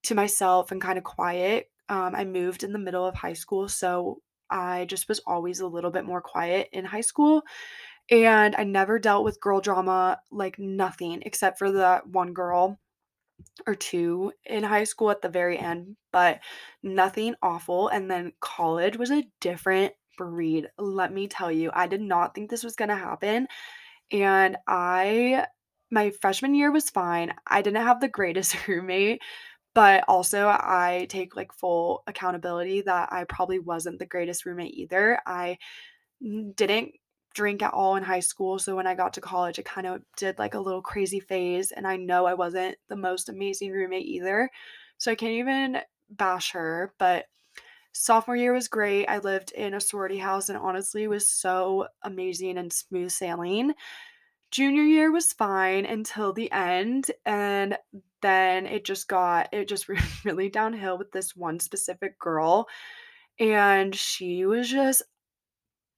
to 0.03 0.15
myself 0.15 0.71
and 0.71 0.81
kind 0.81 0.97
of 0.97 1.03
quiet. 1.03 1.69
Um, 1.89 2.15
I 2.15 2.25
moved 2.25 2.63
in 2.63 2.73
the 2.73 2.79
middle 2.79 3.05
of 3.05 3.15
high 3.15 3.33
school, 3.33 3.67
so 3.67 4.21
I 4.49 4.85
just 4.85 5.09
was 5.09 5.19
always 5.27 5.59
a 5.59 5.67
little 5.67 5.91
bit 5.91 6.05
more 6.05 6.21
quiet 6.21 6.69
in 6.71 6.85
high 6.85 7.01
school. 7.01 7.43
And 8.11 8.55
I 8.55 8.63
never 8.63 8.99
dealt 8.99 9.23
with 9.25 9.41
girl 9.41 9.61
drama, 9.61 10.19
like 10.31 10.59
nothing, 10.59 11.23
except 11.25 11.57
for 11.59 11.71
that 11.73 12.07
one 12.07 12.33
girl 12.33 12.79
or 13.67 13.75
two 13.75 14.31
in 14.45 14.63
high 14.63 14.83
school 14.83 15.11
at 15.11 15.21
the 15.21 15.29
very 15.29 15.57
end, 15.57 15.95
but 16.11 16.39
nothing 16.81 17.35
awful. 17.41 17.87
And 17.89 18.09
then 18.09 18.33
college 18.39 18.97
was 18.97 19.11
a 19.11 19.25
different 19.41 19.93
breed. 20.17 20.69
Let 20.77 21.13
me 21.13 21.27
tell 21.27 21.51
you, 21.51 21.71
I 21.73 21.87
did 21.87 22.01
not 22.01 22.35
think 22.35 22.49
this 22.49 22.63
was 22.63 22.75
going 22.75 22.89
to 22.89 22.95
happen. 22.95 23.47
And 24.11 24.57
I, 24.67 25.45
my 25.91 26.11
freshman 26.21 26.55
year 26.55 26.71
was 26.71 26.89
fine. 26.89 27.33
I 27.47 27.61
didn't 27.61 27.83
have 27.83 27.99
the 28.01 28.09
greatest 28.09 28.67
roommate, 28.67 29.21
but 29.73 30.03
also 30.07 30.47
I 30.47 31.07
take 31.09 31.35
like 31.35 31.53
full 31.53 32.03
accountability 32.07 32.81
that 32.81 33.11
I 33.11 33.25
probably 33.25 33.59
wasn't 33.59 33.99
the 33.99 34.05
greatest 34.05 34.45
roommate 34.45 34.73
either. 34.75 35.19
I 35.25 35.57
didn't 36.55 36.91
drink 37.33 37.61
at 37.61 37.73
all 37.73 37.95
in 37.95 38.03
high 38.03 38.19
school. 38.19 38.59
So 38.59 38.75
when 38.75 38.87
I 38.87 38.95
got 38.95 39.13
to 39.13 39.21
college, 39.21 39.59
it 39.59 39.65
kind 39.65 39.87
of 39.87 40.01
did 40.17 40.39
like 40.39 40.53
a 40.53 40.59
little 40.59 40.81
crazy 40.81 41.19
phase. 41.19 41.71
And 41.71 41.87
I 41.87 41.97
know 41.97 42.25
I 42.25 42.33
wasn't 42.33 42.77
the 42.89 42.95
most 42.95 43.29
amazing 43.29 43.71
roommate 43.71 44.05
either. 44.05 44.49
So 44.97 45.11
I 45.11 45.15
can't 45.15 45.33
even 45.33 45.79
bash 46.09 46.51
her. 46.51 46.93
But 46.99 47.25
sophomore 47.93 48.35
year 48.35 48.53
was 48.53 48.67
great. 48.67 49.07
I 49.07 49.19
lived 49.19 49.51
in 49.51 49.73
a 49.73 49.81
sorority 49.81 50.17
house 50.17 50.49
and 50.49 50.57
honestly 50.57 51.07
was 51.07 51.29
so 51.29 51.87
amazing 52.03 52.57
and 52.57 52.71
smooth 52.71 53.11
sailing. 53.11 53.73
Junior 54.51 54.83
year 54.83 55.11
was 55.11 55.33
fine 55.33 55.85
until 55.85 56.33
the 56.33 56.51
end. 56.51 57.09
And 57.25 57.77
then 58.21 58.67
it 58.67 58.85
just 58.85 59.07
got, 59.07 59.49
it 59.51 59.67
just 59.67 59.87
really 60.23 60.49
downhill 60.49 60.97
with 60.97 61.11
this 61.11 61.35
one 61.35 61.59
specific 61.59 62.19
girl. 62.19 62.67
And 63.39 63.95
she 63.95 64.45
was 64.45 64.69
just 64.69 65.01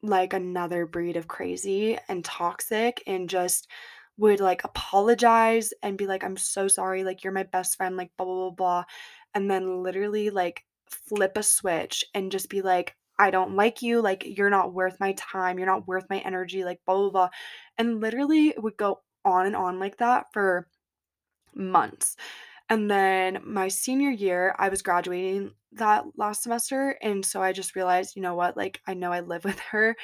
like 0.01 0.33
another 0.33 0.85
breed 0.85 1.17
of 1.17 1.27
crazy 1.27 1.97
and 2.07 2.23
toxic 2.23 3.01
and 3.07 3.29
just 3.29 3.69
would 4.17 4.39
like 4.39 4.63
apologize 4.63 5.73
and 5.83 5.97
be 5.97 6.07
like, 6.07 6.23
I'm 6.23 6.37
so 6.37 6.67
sorry, 6.67 7.03
like 7.03 7.23
you're 7.23 7.33
my 7.33 7.43
best 7.43 7.77
friend, 7.77 7.97
like 7.97 8.11
blah 8.17 8.25
blah 8.25 8.35
blah 8.35 8.51
blah. 8.51 8.83
And 9.33 9.49
then 9.51 9.83
literally 9.83 10.29
like 10.29 10.65
flip 10.89 11.37
a 11.37 11.43
switch 11.43 12.05
and 12.13 12.31
just 12.31 12.49
be 12.49 12.61
like, 12.61 12.95
I 13.17 13.31
don't 13.31 13.55
like 13.55 13.81
you, 13.81 14.01
like, 14.01 14.23
you're 14.25 14.49
not 14.49 14.73
worth 14.73 14.99
my 14.99 15.13
time, 15.13 15.57
you're 15.57 15.67
not 15.67 15.87
worth 15.87 16.05
my 16.09 16.19
energy, 16.19 16.65
like, 16.65 16.81
blah, 16.85 16.95
blah, 16.97 17.09
blah, 17.09 17.29
and 17.77 18.01
literally 18.01 18.49
it 18.49 18.61
would 18.61 18.77
go 18.77 19.01
on 19.23 19.45
and 19.45 19.55
on 19.55 19.79
like 19.79 19.97
that 19.97 20.27
for 20.33 20.67
months. 21.53 22.15
And 22.69 22.89
then 22.89 23.39
my 23.45 23.67
senior 23.67 24.09
year, 24.09 24.55
I 24.57 24.69
was 24.69 24.81
graduating 24.81 25.53
that 25.75 26.05
last 26.17 26.43
semester, 26.43 26.97
and 27.01 27.25
so 27.25 27.41
I 27.41 27.51
just 27.53 27.75
realized, 27.75 28.15
you 28.15 28.21
know 28.21 28.35
what, 28.35 28.57
like, 28.57 28.81
I 28.87 28.93
know 28.93 29.11
I 29.11 29.21
live 29.21 29.43
with 29.45 29.59
her, 29.59 29.95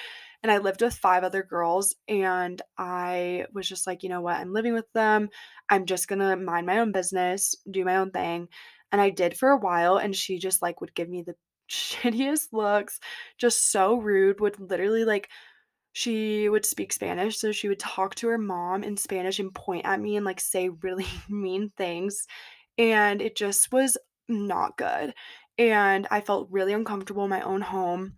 and 0.43 0.51
I 0.51 0.57
lived 0.59 0.81
with 0.81 0.93
5 0.95 1.23
other 1.23 1.43
girls, 1.43 1.95
and 2.07 2.61
I 2.77 3.45
was 3.53 3.67
just 3.67 3.87
like, 3.87 4.03
"You 4.03 4.09
know 4.09 4.21
what, 4.21 4.37
I'm 4.37 4.53
living 4.53 4.73
with 4.73 4.91
them, 4.93 5.29
I'm 5.69 5.85
just 5.85 6.07
gonna 6.07 6.35
mind 6.37 6.65
my 6.67 6.79
own 6.79 6.91
business, 6.91 7.55
do 7.69 7.85
my 7.85 7.97
own 7.97 8.11
thing," 8.11 8.47
and 8.91 9.01
I 9.01 9.09
did 9.09 9.37
for 9.37 9.49
a 9.49 9.57
while, 9.57 9.97
and 9.97 10.15
she 10.15 10.37
just, 10.39 10.61
like, 10.61 10.81
would 10.81 10.95
give 10.95 11.09
me 11.09 11.21
the 11.23 11.35
shittiest 11.71 12.49
looks, 12.53 12.99
just 13.37 13.71
so 13.71 13.95
rude, 13.97 14.39
would 14.41 14.59
literally, 14.59 15.05
like 15.05 15.29
she 15.93 16.47
would 16.49 16.65
speak 16.65 16.93
Spanish, 16.93 17.37
so 17.37 17.51
she 17.51 17.67
would 17.67 17.79
talk 17.79 18.15
to 18.15 18.27
her 18.27 18.37
mom 18.37 18.83
in 18.83 18.95
Spanish 18.97 19.39
and 19.39 19.53
point 19.53 19.85
at 19.85 19.99
me 19.99 20.15
and, 20.15 20.25
like, 20.25 20.39
say 20.39 20.69
really 20.69 21.05
mean 21.29 21.71
things, 21.77 22.25
and 22.77 23.21
it 23.21 23.35
just 23.37 23.71
was 23.73 23.97
not 24.29 24.77
good, 24.77 25.13
and 25.69 26.07
I 26.11 26.21
felt 26.21 26.49
really 26.51 26.73
uncomfortable 26.73 27.23
in 27.23 27.29
my 27.29 27.41
own 27.41 27.61
home. 27.61 28.17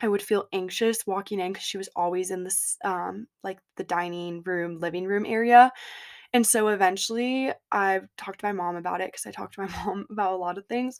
I 0.00 0.08
would 0.08 0.22
feel 0.22 0.48
anxious 0.52 1.06
walking 1.06 1.40
in 1.40 1.52
because 1.52 1.66
she 1.66 1.78
was 1.78 1.88
always 1.96 2.30
in 2.30 2.44
this, 2.44 2.76
um, 2.84 3.26
like, 3.44 3.60
the 3.76 3.84
dining 3.84 4.42
room, 4.44 4.78
living 4.80 5.06
room 5.06 5.26
area, 5.26 5.72
and 6.32 6.46
so 6.46 6.68
eventually 6.68 7.52
I 7.72 8.02
talked 8.18 8.40
to 8.40 8.46
my 8.46 8.52
mom 8.52 8.76
about 8.76 9.00
it 9.00 9.08
because 9.08 9.26
I 9.26 9.32
talked 9.32 9.54
to 9.54 9.62
my 9.62 9.68
mom 9.86 10.06
about 10.10 10.34
a 10.34 10.36
lot 10.36 10.58
of 10.58 10.66
things, 10.66 10.98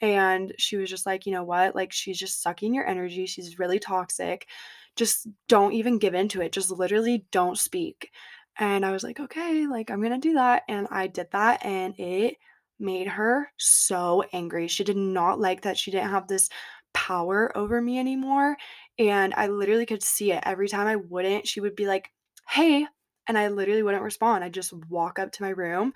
and 0.00 0.54
she 0.58 0.76
was 0.76 0.90
just 0.90 1.06
like, 1.06 1.26
"You 1.26 1.32
know 1.32 1.44
what? 1.44 1.74
Like, 1.74 1.92
she's 1.92 2.18
just 2.18 2.42
sucking 2.42 2.74
your 2.74 2.86
energy, 2.88 3.26
she's 3.26 3.58
really 3.58 3.78
toxic. 3.78 4.48
Just 4.96 5.28
don't 5.48 5.72
even 5.72 5.98
give 5.98 6.14
into 6.14 6.40
it. 6.42 6.52
Just 6.52 6.70
literally 6.70 7.26
don't 7.32 7.58
speak." 7.58 8.10
And 8.58 8.84
I 8.86 8.92
was 8.92 9.02
like, 9.04 9.20
"Okay, 9.20 9.66
like, 9.66 9.90
I'm 9.90 10.02
gonna 10.02 10.18
do 10.18 10.34
that." 10.34 10.62
And 10.68 10.86
I 10.90 11.06
did 11.08 11.28
that, 11.32 11.64
and 11.64 11.94
it 11.98 12.36
made 12.78 13.06
her 13.08 13.50
so 13.58 14.24
angry. 14.32 14.68
She 14.68 14.84
did 14.84 14.96
not 14.96 15.40
like 15.40 15.62
that 15.62 15.78
she 15.78 15.90
didn't 15.90 16.10
have 16.10 16.28
this 16.28 16.48
power 16.92 17.56
over 17.56 17.80
me 17.80 17.98
anymore, 17.98 18.56
and 18.98 19.34
I 19.34 19.48
literally 19.48 19.86
could 19.86 20.02
see 20.02 20.32
it. 20.32 20.42
Every 20.46 20.68
time 20.68 20.86
I 20.86 20.96
wouldn't, 20.96 21.46
she 21.48 21.60
would 21.60 21.76
be 21.76 21.86
like, 21.86 22.10
"Hey," 22.48 22.86
and 23.26 23.38
I 23.38 23.48
literally 23.48 23.82
wouldn't 23.82 24.02
respond. 24.02 24.44
I'd 24.44 24.54
just 24.54 24.72
walk 24.90 25.18
up 25.18 25.32
to 25.32 25.42
my 25.42 25.50
room 25.50 25.92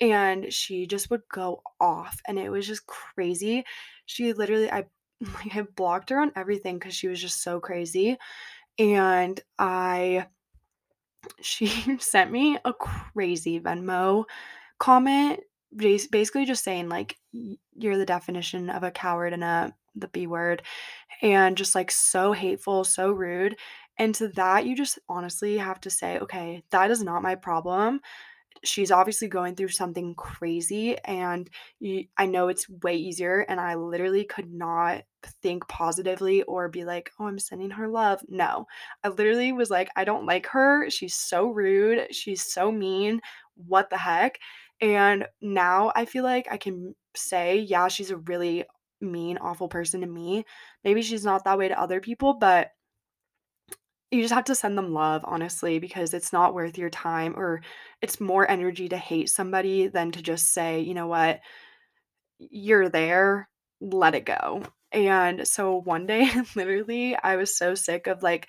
and 0.00 0.52
she 0.52 0.86
just 0.86 1.10
would 1.10 1.22
go 1.32 1.62
off, 1.80 2.20
and 2.26 2.38
it 2.38 2.50
was 2.50 2.66
just 2.66 2.86
crazy. 2.86 3.64
She 4.06 4.32
literally 4.32 4.70
I 4.70 4.86
like, 5.20 5.56
I 5.56 5.62
blocked 5.62 6.10
her 6.10 6.20
on 6.20 6.32
everything 6.36 6.78
because 6.78 6.94
she 6.94 7.08
was 7.08 7.20
just 7.20 7.42
so 7.42 7.60
crazy, 7.60 8.16
and 8.78 9.40
I 9.58 10.26
she 11.40 11.66
sent 11.98 12.30
me 12.30 12.58
a 12.64 12.72
crazy 12.72 13.60
Venmo 13.60 14.24
comment, 14.78 15.40
basically 15.76 16.44
just 16.46 16.64
saying, 16.64 16.88
like, 16.88 17.16
you're 17.74 17.98
the 17.98 18.06
definition 18.06 18.70
of 18.70 18.82
a 18.82 18.90
coward 18.90 19.32
and 19.32 19.44
a" 19.44 19.74
the 19.96 20.08
B 20.08 20.26
word, 20.26 20.62
and 21.22 21.56
just, 21.56 21.74
like, 21.74 21.90
so 21.90 22.32
hateful, 22.32 22.84
so 22.84 23.10
rude, 23.12 23.56
and 23.98 24.14
to 24.16 24.28
that, 24.30 24.66
you 24.66 24.76
just 24.76 24.98
honestly 25.08 25.58
have 25.58 25.80
to 25.82 25.90
say, 25.90 26.18
"Okay, 26.20 26.64
that 26.70 26.90
is 26.90 27.02
not 27.04 27.22
my 27.22 27.34
problem 27.36 28.00
she's 28.64 28.90
obviously 28.90 29.28
going 29.28 29.54
through 29.54 29.68
something 29.68 30.14
crazy 30.14 30.96
and 31.04 31.50
you, 31.80 32.06
I 32.16 32.26
know 32.26 32.48
it's 32.48 32.68
way 32.68 32.96
easier 32.96 33.40
and 33.40 33.60
I 33.60 33.74
literally 33.74 34.24
could 34.24 34.50
not 34.52 35.02
think 35.42 35.66
positively 35.68 36.42
or 36.44 36.68
be 36.68 36.84
like, 36.84 37.10
"Oh, 37.18 37.26
I'm 37.26 37.38
sending 37.38 37.70
her 37.70 37.88
love." 37.88 38.20
No. 38.28 38.66
I 39.02 39.08
literally 39.08 39.52
was 39.52 39.70
like, 39.70 39.90
"I 39.96 40.04
don't 40.04 40.26
like 40.26 40.46
her. 40.48 40.88
She's 40.90 41.14
so 41.14 41.48
rude. 41.48 42.14
She's 42.14 42.42
so 42.44 42.70
mean. 42.72 43.20
What 43.56 43.90
the 43.90 43.98
heck?" 43.98 44.38
And 44.80 45.26
now 45.40 45.92
I 45.94 46.04
feel 46.06 46.24
like 46.24 46.46
I 46.50 46.56
can 46.58 46.94
say, 47.16 47.58
"Yeah, 47.58 47.88
she's 47.88 48.10
a 48.10 48.16
really 48.18 48.64
mean, 49.00 49.38
awful 49.38 49.68
person 49.68 50.00
to 50.02 50.06
me." 50.06 50.44
Maybe 50.84 51.02
she's 51.02 51.24
not 51.24 51.44
that 51.44 51.58
way 51.58 51.68
to 51.68 51.78
other 51.80 52.00
people, 52.00 52.34
but 52.34 52.70
you 54.10 54.22
just 54.22 54.34
have 54.34 54.44
to 54.44 54.54
send 54.54 54.78
them 54.78 54.92
love, 54.92 55.22
honestly, 55.24 55.78
because 55.78 56.14
it's 56.14 56.32
not 56.32 56.54
worth 56.54 56.78
your 56.78 56.90
time 56.90 57.34
or 57.36 57.62
it's 58.00 58.20
more 58.20 58.48
energy 58.48 58.88
to 58.88 58.96
hate 58.96 59.28
somebody 59.28 59.88
than 59.88 60.12
to 60.12 60.22
just 60.22 60.52
say, 60.52 60.80
"You 60.80 60.94
know 60.94 61.06
what? 61.08 61.40
You're 62.38 62.88
there, 62.88 63.48
let 63.80 64.14
it 64.14 64.24
go." 64.24 64.64
And 64.92 65.46
so 65.46 65.76
one 65.82 66.06
day, 66.06 66.30
literally, 66.56 67.16
I 67.16 67.36
was 67.36 67.56
so 67.56 67.74
sick 67.74 68.06
of 68.06 68.22
like 68.22 68.48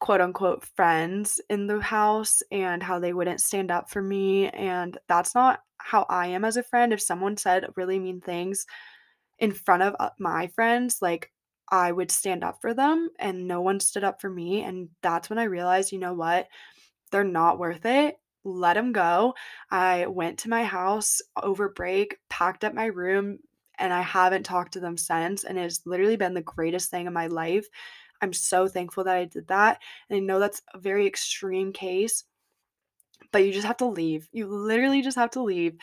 quote 0.00 0.20
unquote 0.20 0.64
friends 0.76 1.40
in 1.48 1.66
the 1.66 1.80
house 1.80 2.42
and 2.50 2.82
how 2.82 2.98
they 2.98 3.12
wouldn't 3.12 3.40
stand 3.40 3.70
up 3.70 3.90
for 3.90 4.02
me. 4.02 4.48
And 4.50 4.98
that's 5.08 5.34
not 5.34 5.60
how 5.78 6.06
I 6.08 6.28
am 6.28 6.44
as 6.44 6.56
a 6.56 6.62
friend. 6.62 6.92
If 6.92 7.00
someone 7.00 7.36
said 7.36 7.66
really 7.76 7.98
mean 7.98 8.20
things, 8.20 8.66
in 9.38 9.52
front 9.52 9.82
of, 9.82 9.96
uh, 10.00 10.10
my 10.18 10.46
friends, 10.48 10.98
like, 11.02 11.30
I 11.70 11.92
would 11.92 12.10
stand 12.10 12.44
up 12.44 12.58
for 12.60 12.74
them, 12.74 13.10
and 13.18 13.48
no 13.48 13.60
one 13.60 13.80
stood 13.80 14.04
up 14.04 14.20
for 14.20 14.30
me, 14.30 14.62
and 14.62 14.90
that's 15.02 15.30
when 15.30 15.38
I 15.38 15.44
realized, 15.44 15.92
you 15.92 15.98
know 15.98 16.14
what? 16.14 16.46
They're 17.10 17.24
not 17.24 17.58
worth 17.58 17.84
it. 17.86 18.16
Let 18.44 18.74
them 18.74 18.92
go. 18.92 19.34
I 19.70 20.06
went 20.06 20.38
to 20.40 20.50
my 20.50 20.64
house 20.64 21.22
over 21.42 21.70
break, 21.70 22.18
packed 22.28 22.64
up 22.64 22.74
my 22.74 22.86
room, 22.86 23.38
and 23.78 23.92
I 23.92 24.02
haven't 24.02 24.44
talked 24.44 24.74
to 24.74 24.80
them 24.80 24.96
since, 24.96 25.44
and 25.44 25.58
it's 25.58 25.86
literally 25.86 26.16
been 26.16 26.34
the 26.34 26.42
greatest 26.42 26.90
thing 26.90 27.06
in 27.06 27.12
my 27.12 27.26
life. 27.28 27.66
I'm 28.20 28.32
so 28.32 28.68
thankful 28.68 29.04
that 29.04 29.16
I 29.16 29.24
did 29.26 29.48
that, 29.48 29.80
and 30.08 30.16
I 30.16 30.20
know 30.20 30.38
that's 30.38 30.62
a 30.72 30.78
very 30.78 31.06
extreme 31.06 31.72
case, 31.72 32.24
but 33.32 33.44
you 33.44 33.52
just 33.52 33.66
have 33.66 33.76
to 33.78 33.86
leave. 33.86 34.28
You 34.32 34.46
literally 34.46 35.02
just 35.02 35.16
have 35.16 35.30
to 35.32 35.42
leave. 35.42 35.76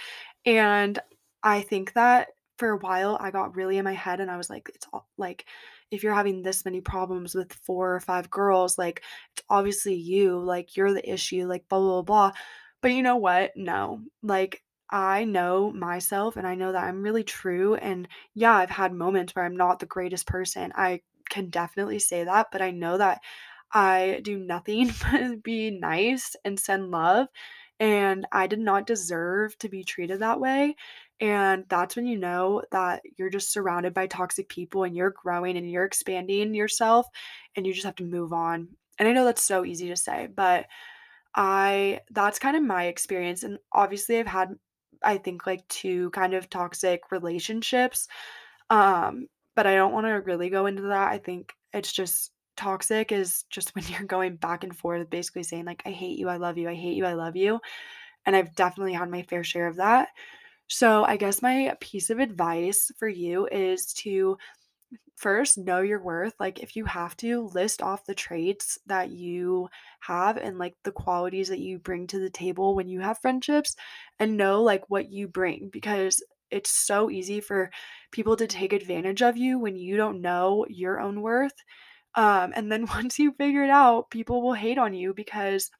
And 0.45 0.97
I 1.43 1.61
think 1.61 1.93
that 1.93 2.29
for 2.57 2.69
a 2.69 2.77
while 2.77 3.17
I 3.19 3.31
got 3.31 3.55
really 3.55 3.77
in 3.77 3.85
my 3.85 3.93
head 3.93 4.19
and 4.19 4.29
I 4.29 4.37
was 4.37 4.49
like, 4.49 4.69
it's 4.73 4.87
all 4.93 5.07
like 5.17 5.45
if 5.91 6.03
you're 6.03 6.13
having 6.13 6.41
this 6.41 6.63
many 6.63 6.79
problems 6.79 7.35
with 7.35 7.51
four 7.51 7.95
or 7.95 7.99
five 7.99 8.29
girls, 8.29 8.77
like 8.77 9.01
it's 9.33 9.43
obviously 9.49 9.95
you, 9.95 10.39
like 10.39 10.77
you're 10.77 10.93
the 10.93 11.11
issue, 11.11 11.45
like 11.47 11.67
blah 11.69 11.79
blah 11.79 12.01
blah. 12.03 12.31
But 12.81 12.93
you 12.93 13.03
know 13.03 13.17
what? 13.17 13.51
No. 13.55 14.01
Like 14.23 14.63
I 14.89 15.23
know 15.25 15.71
myself 15.71 16.37
and 16.37 16.45
I 16.45 16.55
know 16.55 16.71
that 16.71 16.83
I'm 16.83 17.01
really 17.01 17.23
true 17.23 17.75
and 17.75 18.07
yeah, 18.35 18.53
I've 18.53 18.69
had 18.69 18.93
moments 18.93 19.35
where 19.35 19.45
I'm 19.45 19.57
not 19.57 19.79
the 19.79 19.85
greatest 19.85 20.27
person. 20.27 20.71
I 20.75 21.01
can 21.31 21.49
definitely 21.51 21.99
say 21.99 22.25
that, 22.25 22.49
but 22.53 22.61
I 22.63 22.71
know 22.71 22.99
that 22.99 23.21
I 23.73 24.21
do 24.23 24.37
nothing 24.37 24.91
but 25.11 25.43
be 25.43 25.71
nice 25.71 26.35
and 26.45 26.59
send 26.59 26.91
love, 26.91 27.27
and 27.79 28.27
I 28.31 28.47
did 28.47 28.59
not 28.59 28.85
deserve 28.87 29.57
to 29.59 29.69
be 29.69 29.83
treated 29.83 30.19
that 30.19 30.39
way, 30.39 30.75
and 31.19 31.65
that's 31.69 31.95
when 31.95 32.05
you 32.07 32.17
know 32.17 32.63
that 32.71 33.03
you're 33.17 33.29
just 33.29 33.51
surrounded 33.53 33.93
by 33.93 34.07
toxic 34.07 34.49
people 34.49 34.83
and 34.83 34.95
you're 34.95 35.11
growing 35.11 35.57
and 35.57 35.69
you're 35.71 35.85
expanding 35.85 36.53
yourself, 36.55 37.07
and 37.55 37.65
you 37.67 37.73
just 37.73 37.85
have 37.85 37.95
to 37.97 38.05
move 38.05 38.33
on. 38.33 38.69
And 38.99 39.07
I 39.07 39.13
know 39.13 39.25
that's 39.25 39.43
so 39.43 39.65
easy 39.65 39.87
to 39.89 39.95
say, 39.95 40.27
but 40.27 40.67
I 41.35 42.01
that's 42.11 42.39
kind 42.39 42.57
of 42.57 42.63
my 42.63 42.85
experience, 42.85 43.43
and 43.43 43.59
obviously 43.71 44.19
I've 44.19 44.27
had, 44.27 44.49
I 45.03 45.17
think, 45.17 45.47
like, 45.47 45.67
2 45.69 46.09
kind 46.11 46.33
of 46.33 46.49
toxic 46.49 47.11
relationships, 47.11 48.07
um, 48.69 49.27
but 49.61 49.67
I 49.67 49.75
don't 49.75 49.93
wanna 49.93 50.21
really 50.21 50.49
go 50.49 50.65
into 50.65 50.83
that. 50.83 51.11
I 51.11 51.17
think 51.19 51.53
it's 51.73 51.91
just 51.91 52.31
toxic 52.57 53.11
is 53.11 53.43
just 53.49 53.75
when 53.75 53.85
you're 53.87 54.03
going 54.03 54.35
back 54.37 54.63
and 54.63 54.75
forth 54.75 55.09
basically 55.09 55.43
saying 55.43 55.65
like, 55.65 55.83
"I 55.85 55.91
hate 55.91 56.17
you, 56.19 56.29
I 56.29 56.37
love 56.37 56.57
you, 56.57 56.69
I 56.69 56.75
hate 56.75 56.95
you, 56.97 57.05
I 57.05 57.13
love 57.13 57.35
you," 57.35 57.59
and 58.25 58.35
I've 58.35 58.55
definitely 58.55 58.93
had 58.93 59.09
my 59.11 59.23
fair 59.23 59.43
share 59.43 59.67
of 59.67 59.77
that. 59.77 60.09
So, 60.69 61.05
I 61.05 61.17
guess 61.17 61.41
my 61.43 61.75
piece 61.81 62.09
of 62.11 62.19
advice 62.19 62.91
for 62.99 63.07
you 63.09 63.47
is 63.51 63.93
to 63.95 64.37
first 65.15 65.57
know 65.57 65.81
your 65.81 66.01
worth. 66.01 66.33
Like, 66.39 66.59
if 66.59 66.75
you 66.75 66.85
have 66.85 67.15
to, 67.17 67.47
list 67.53 67.81
off 67.81 68.05
the 68.05 68.15
traits 68.15 68.77
that 68.87 69.11
you 69.11 69.69
have 70.01 70.37
and 70.37 70.57
like 70.57 70.75
the 70.83 70.91
qualities 70.91 71.49
that 71.49 71.59
you 71.59 71.79
bring 71.79 72.07
to 72.07 72.19
the 72.19 72.29
table 72.29 72.75
when 72.75 72.87
you 72.87 72.99
have 73.01 73.19
friendships 73.19 73.75
and 74.19 74.37
know 74.37 74.61
like 74.63 74.89
what 74.89 75.11
you 75.11 75.27
bring 75.27 75.69
because 75.71 76.23
it's 76.51 76.71
so 76.71 77.09
easy 77.09 77.39
for 77.41 77.71
people 78.11 78.35
to 78.37 78.47
take 78.47 78.73
advantage 78.73 79.21
of 79.21 79.37
you 79.37 79.59
when 79.59 79.75
you 79.75 79.97
don't 79.97 80.21
know 80.21 80.65
your 80.69 80.99
own 80.99 81.21
worth. 81.21 81.55
Um, 82.15 82.53
and 82.55 82.71
then 82.71 82.85
once 82.93 83.19
you 83.19 83.31
figure 83.33 83.63
it 83.63 83.69
out, 83.69 84.09
people 84.11 84.41
will 84.41 84.53
hate 84.53 84.77
on 84.77 84.93
you 84.93 85.13
because 85.13 85.71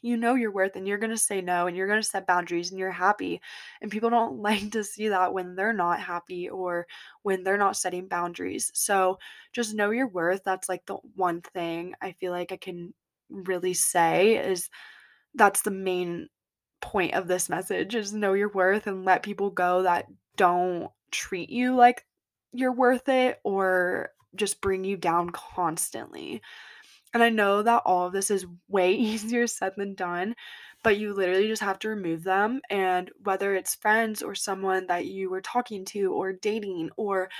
you 0.00 0.16
know 0.16 0.34
your 0.34 0.50
worth 0.50 0.74
and 0.74 0.86
you're 0.86 0.98
going 0.98 1.10
to 1.10 1.16
say 1.16 1.40
no 1.40 1.66
and 1.66 1.76
you're 1.76 1.86
going 1.86 2.02
to 2.02 2.08
set 2.08 2.26
boundaries 2.26 2.70
and 2.70 2.78
you're 2.78 2.90
happy. 2.90 3.40
And 3.80 3.90
people 3.90 4.10
don't 4.10 4.38
like 4.42 4.70
to 4.72 4.84
see 4.84 5.08
that 5.08 5.32
when 5.32 5.54
they're 5.54 5.72
not 5.72 6.00
happy 6.00 6.48
or 6.48 6.86
when 7.22 7.44
they're 7.44 7.58
not 7.58 7.76
setting 7.76 8.08
boundaries. 8.08 8.70
So 8.74 9.18
just 9.52 9.74
know 9.74 9.90
your 9.90 10.08
worth. 10.08 10.42
That's 10.44 10.68
like 10.68 10.84
the 10.86 10.96
one 11.14 11.40
thing 11.40 11.94
I 12.00 12.12
feel 12.12 12.32
like 12.32 12.52
I 12.52 12.56
can 12.56 12.94
really 13.30 13.74
say 13.74 14.36
is 14.36 14.68
that's 15.34 15.62
the 15.62 15.70
main 15.70 16.28
point 16.82 17.14
of 17.14 17.26
this 17.26 17.48
message 17.48 17.94
is 17.94 18.12
know 18.12 18.34
your 18.34 18.50
worth 18.50 18.86
and 18.86 19.04
let 19.04 19.22
people 19.22 19.50
go 19.50 19.82
that 19.82 20.06
don't 20.36 20.90
treat 21.10 21.48
you 21.48 21.74
like 21.74 22.04
you're 22.52 22.72
worth 22.72 23.08
it 23.08 23.40
or 23.44 24.10
just 24.34 24.60
bring 24.60 24.84
you 24.84 24.96
down 24.96 25.30
constantly. 25.30 26.42
And 27.14 27.22
I 27.22 27.28
know 27.28 27.62
that 27.62 27.82
all 27.84 28.06
of 28.06 28.12
this 28.12 28.30
is 28.30 28.46
way 28.68 28.92
easier 28.94 29.46
said 29.46 29.72
than 29.76 29.94
done, 29.94 30.34
but 30.82 30.98
you 30.98 31.14
literally 31.14 31.48
just 31.48 31.62
have 31.62 31.78
to 31.80 31.88
remove 31.88 32.24
them. 32.24 32.60
And 32.70 33.10
whether 33.22 33.54
it's 33.54 33.74
friends 33.74 34.22
or 34.22 34.34
someone 34.34 34.86
that 34.88 35.06
you 35.06 35.30
were 35.30 35.40
talking 35.40 35.84
to 35.86 36.12
or 36.12 36.32
dating 36.32 36.90
or 36.96 37.30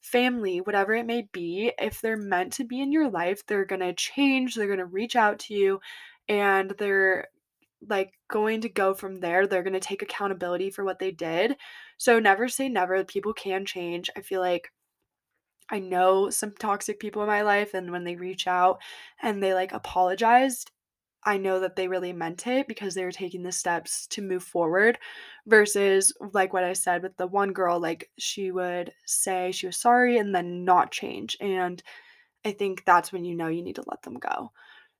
family, 0.00 0.60
whatever 0.60 0.94
it 0.94 1.06
may 1.06 1.28
be, 1.32 1.72
if 1.78 2.00
they're 2.00 2.16
meant 2.16 2.54
to 2.54 2.64
be 2.64 2.80
in 2.80 2.92
your 2.92 3.08
life, 3.08 3.46
they're 3.46 3.64
going 3.64 3.80
to 3.80 3.94
change, 3.94 4.54
they're 4.54 4.66
going 4.66 4.78
to 4.78 4.84
reach 4.84 5.16
out 5.16 5.38
to 5.40 5.54
you, 5.54 5.80
and 6.28 6.74
they're 6.78 7.28
like 7.88 8.12
going 8.28 8.60
to 8.62 8.68
go 8.68 8.94
from 8.94 9.20
there. 9.20 9.46
They're 9.46 9.62
going 9.62 9.72
to 9.74 9.80
take 9.80 10.02
accountability 10.02 10.70
for 10.70 10.84
what 10.84 10.98
they 10.98 11.10
did. 11.10 11.56
So 11.98 12.18
never 12.18 12.48
say 12.48 12.68
never. 12.68 13.04
People 13.04 13.32
can 13.32 13.64
change. 13.66 14.10
I 14.16 14.20
feel 14.20 14.40
like 14.40 14.70
I 15.70 15.78
know 15.78 16.28
some 16.30 16.52
toxic 16.58 17.00
people 17.00 17.22
in 17.22 17.28
my 17.28 17.42
life, 17.42 17.74
and 17.74 17.90
when 17.90 18.04
they 18.04 18.16
reach 18.16 18.46
out 18.46 18.80
and 19.22 19.42
they 19.42 19.54
like 19.54 19.72
apologized, 19.72 20.70
I 21.24 21.38
know 21.38 21.60
that 21.60 21.76
they 21.76 21.88
really 21.88 22.12
meant 22.12 22.46
it 22.46 22.66
because 22.68 22.94
they 22.94 23.04
were 23.04 23.12
taking 23.12 23.42
the 23.42 23.52
steps 23.52 24.06
to 24.08 24.22
move 24.22 24.42
forward 24.42 24.98
versus 25.46 26.12
like 26.32 26.52
what 26.52 26.64
I 26.64 26.72
said 26.72 27.02
with 27.02 27.16
the 27.16 27.28
one 27.28 27.52
girl, 27.52 27.80
like 27.80 28.10
she 28.18 28.50
would 28.50 28.92
say 29.06 29.52
she 29.52 29.66
was 29.66 29.76
sorry 29.76 30.18
and 30.18 30.34
then 30.34 30.64
not 30.64 30.90
change. 30.90 31.36
And 31.40 31.82
I 32.44 32.52
think 32.52 32.84
that's 32.84 33.12
when 33.12 33.24
you 33.24 33.36
know 33.36 33.46
you 33.46 33.62
need 33.62 33.76
to 33.76 33.84
let 33.86 34.02
them 34.02 34.14
go. 34.18 34.50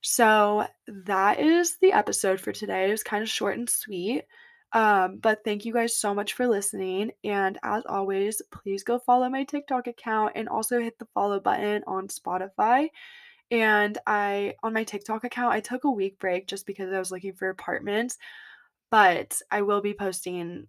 So 0.02 0.66
that 0.86 1.40
is 1.40 1.78
the 1.80 1.92
episode 1.92 2.40
for 2.40 2.52
today. 2.52 2.88
It 2.88 2.90
was 2.90 3.02
kind 3.02 3.22
of 3.22 3.28
short 3.28 3.56
and 3.56 3.70
sweet. 3.70 4.24
Um, 4.72 5.18
but 5.18 5.40
thank 5.44 5.64
you 5.64 5.72
guys 5.72 5.96
so 5.96 6.14
much 6.14 6.32
for 6.32 6.46
listening. 6.46 7.12
And 7.24 7.58
as 7.62 7.84
always, 7.86 8.40
please 8.50 8.82
go 8.82 8.98
follow 8.98 9.28
my 9.28 9.44
TikTok 9.44 9.86
account 9.86 10.32
and 10.34 10.48
also 10.48 10.80
hit 10.80 10.98
the 10.98 11.08
follow 11.14 11.40
button 11.40 11.82
on 11.86 12.08
Spotify. 12.08 12.88
And 13.50 13.98
I, 14.06 14.54
on 14.62 14.72
my 14.72 14.84
TikTok 14.84 15.24
account, 15.24 15.52
I 15.52 15.60
took 15.60 15.84
a 15.84 15.90
week 15.90 16.18
break 16.18 16.48
just 16.48 16.66
because 16.66 16.92
I 16.92 16.98
was 16.98 17.10
looking 17.10 17.34
for 17.34 17.50
apartments, 17.50 18.16
but 18.90 19.38
I 19.50 19.62
will 19.62 19.82
be 19.82 19.92
posting 19.92 20.66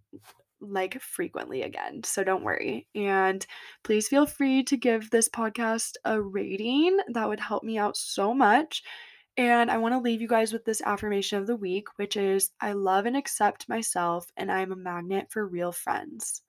like 0.60 1.00
frequently 1.00 1.62
again. 1.62 2.02
So 2.04 2.24
don't 2.24 2.44
worry. 2.44 2.86
And 2.94 3.44
please 3.84 4.06
feel 4.06 4.26
free 4.26 4.62
to 4.64 4.76
give 4.76 5.10
this 5.10 5.30
podcast 5.30 5.94
a 6.04 6.20
rating. 6.20 6.98
That 7.08 7.28
would 7.28 7.40
help 7.40 7.64
me 7.64 7.78
out 7.78 7.96
so 7.96 8.34
much. 8.34 8.82
And 9.36 9.70
I 9.70 9.78
want 9.78 9.94
to 9.94 9.98
leave 9.98 10.20
you 10.20 10.28
guys 10.28 10.52
with 10.52 10.64
this 10.64 10.82
affirmation 10.82 11.38
of 11.38 11.46
the 11.46 11.56
week, 11.56 11.88
which 11.96 12.16
is 12.16 12.52
I 12.60 12.72
love 12.72 13.06
and 13.06 13.16
accept 13.16 13.68
myself, 13.68 14.26
and 14.36 14.50
I'm 14.50 14.72
a 14.72 14.76
magnet 14.76 15.26
for 15.30 15.46
real 15.46 15.72
friends. 15.72 16.42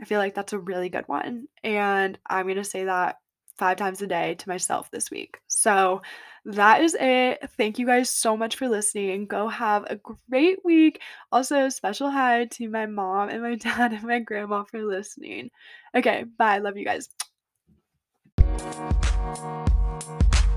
I 0.00 0.04
feel 0.04 0.18
like 0.18 0.34
that's 0.34 0.52
a 0.52 0.58
really 0.58 0.88
good 0.88 1.08
one. 1.08 1.48
And 1.62 2.18
I'm 2.28 2.46
going 2.46 2.56
to 2.56 2.64
say 2.64 2.84
that 2.84 3.16
five 3.56 3.76
times 3.76 4.02
a 4.02 4.06
day 4.06 4.34
to 4.34 4.48
myself 4.48 4.90
this 4.90 5.10
week. 5.10 5.38
So 5.46 6.02
that 6.44 6.82
is 6.82 6.96
it. 6.98 7.48
Thank 7.56 7.78
you 7.78 7.86
guys 7.86 8.10
so 8.10 8.36
much 8.36 8.56
for 8.56 8.68
listening. 8.68 9.26
Go 9.26 9.48
have 9.48 9.84
a 9.84 9.98
great 10.28 10.58
week. 10.64 11.00
Also, 11.32 11.68
special 11.68 12.10
hi 12.10 12.46
to 12.46 12.68
my 12.68 12.86
mom 12.86 13.30
and 13.30 13.42
my 13.42 13.54
dad 13.54 13.92
and 13.92 14.02
my 14.02 14.18
grandma 14.18 14.64
for 14.64 14.82
listening. 14.82 15.50
Okay, 15.94 16.24
bye. 16.36 16.58
Love 16.58 16.76
you 16.76 16.84
guys. 16.84 17.08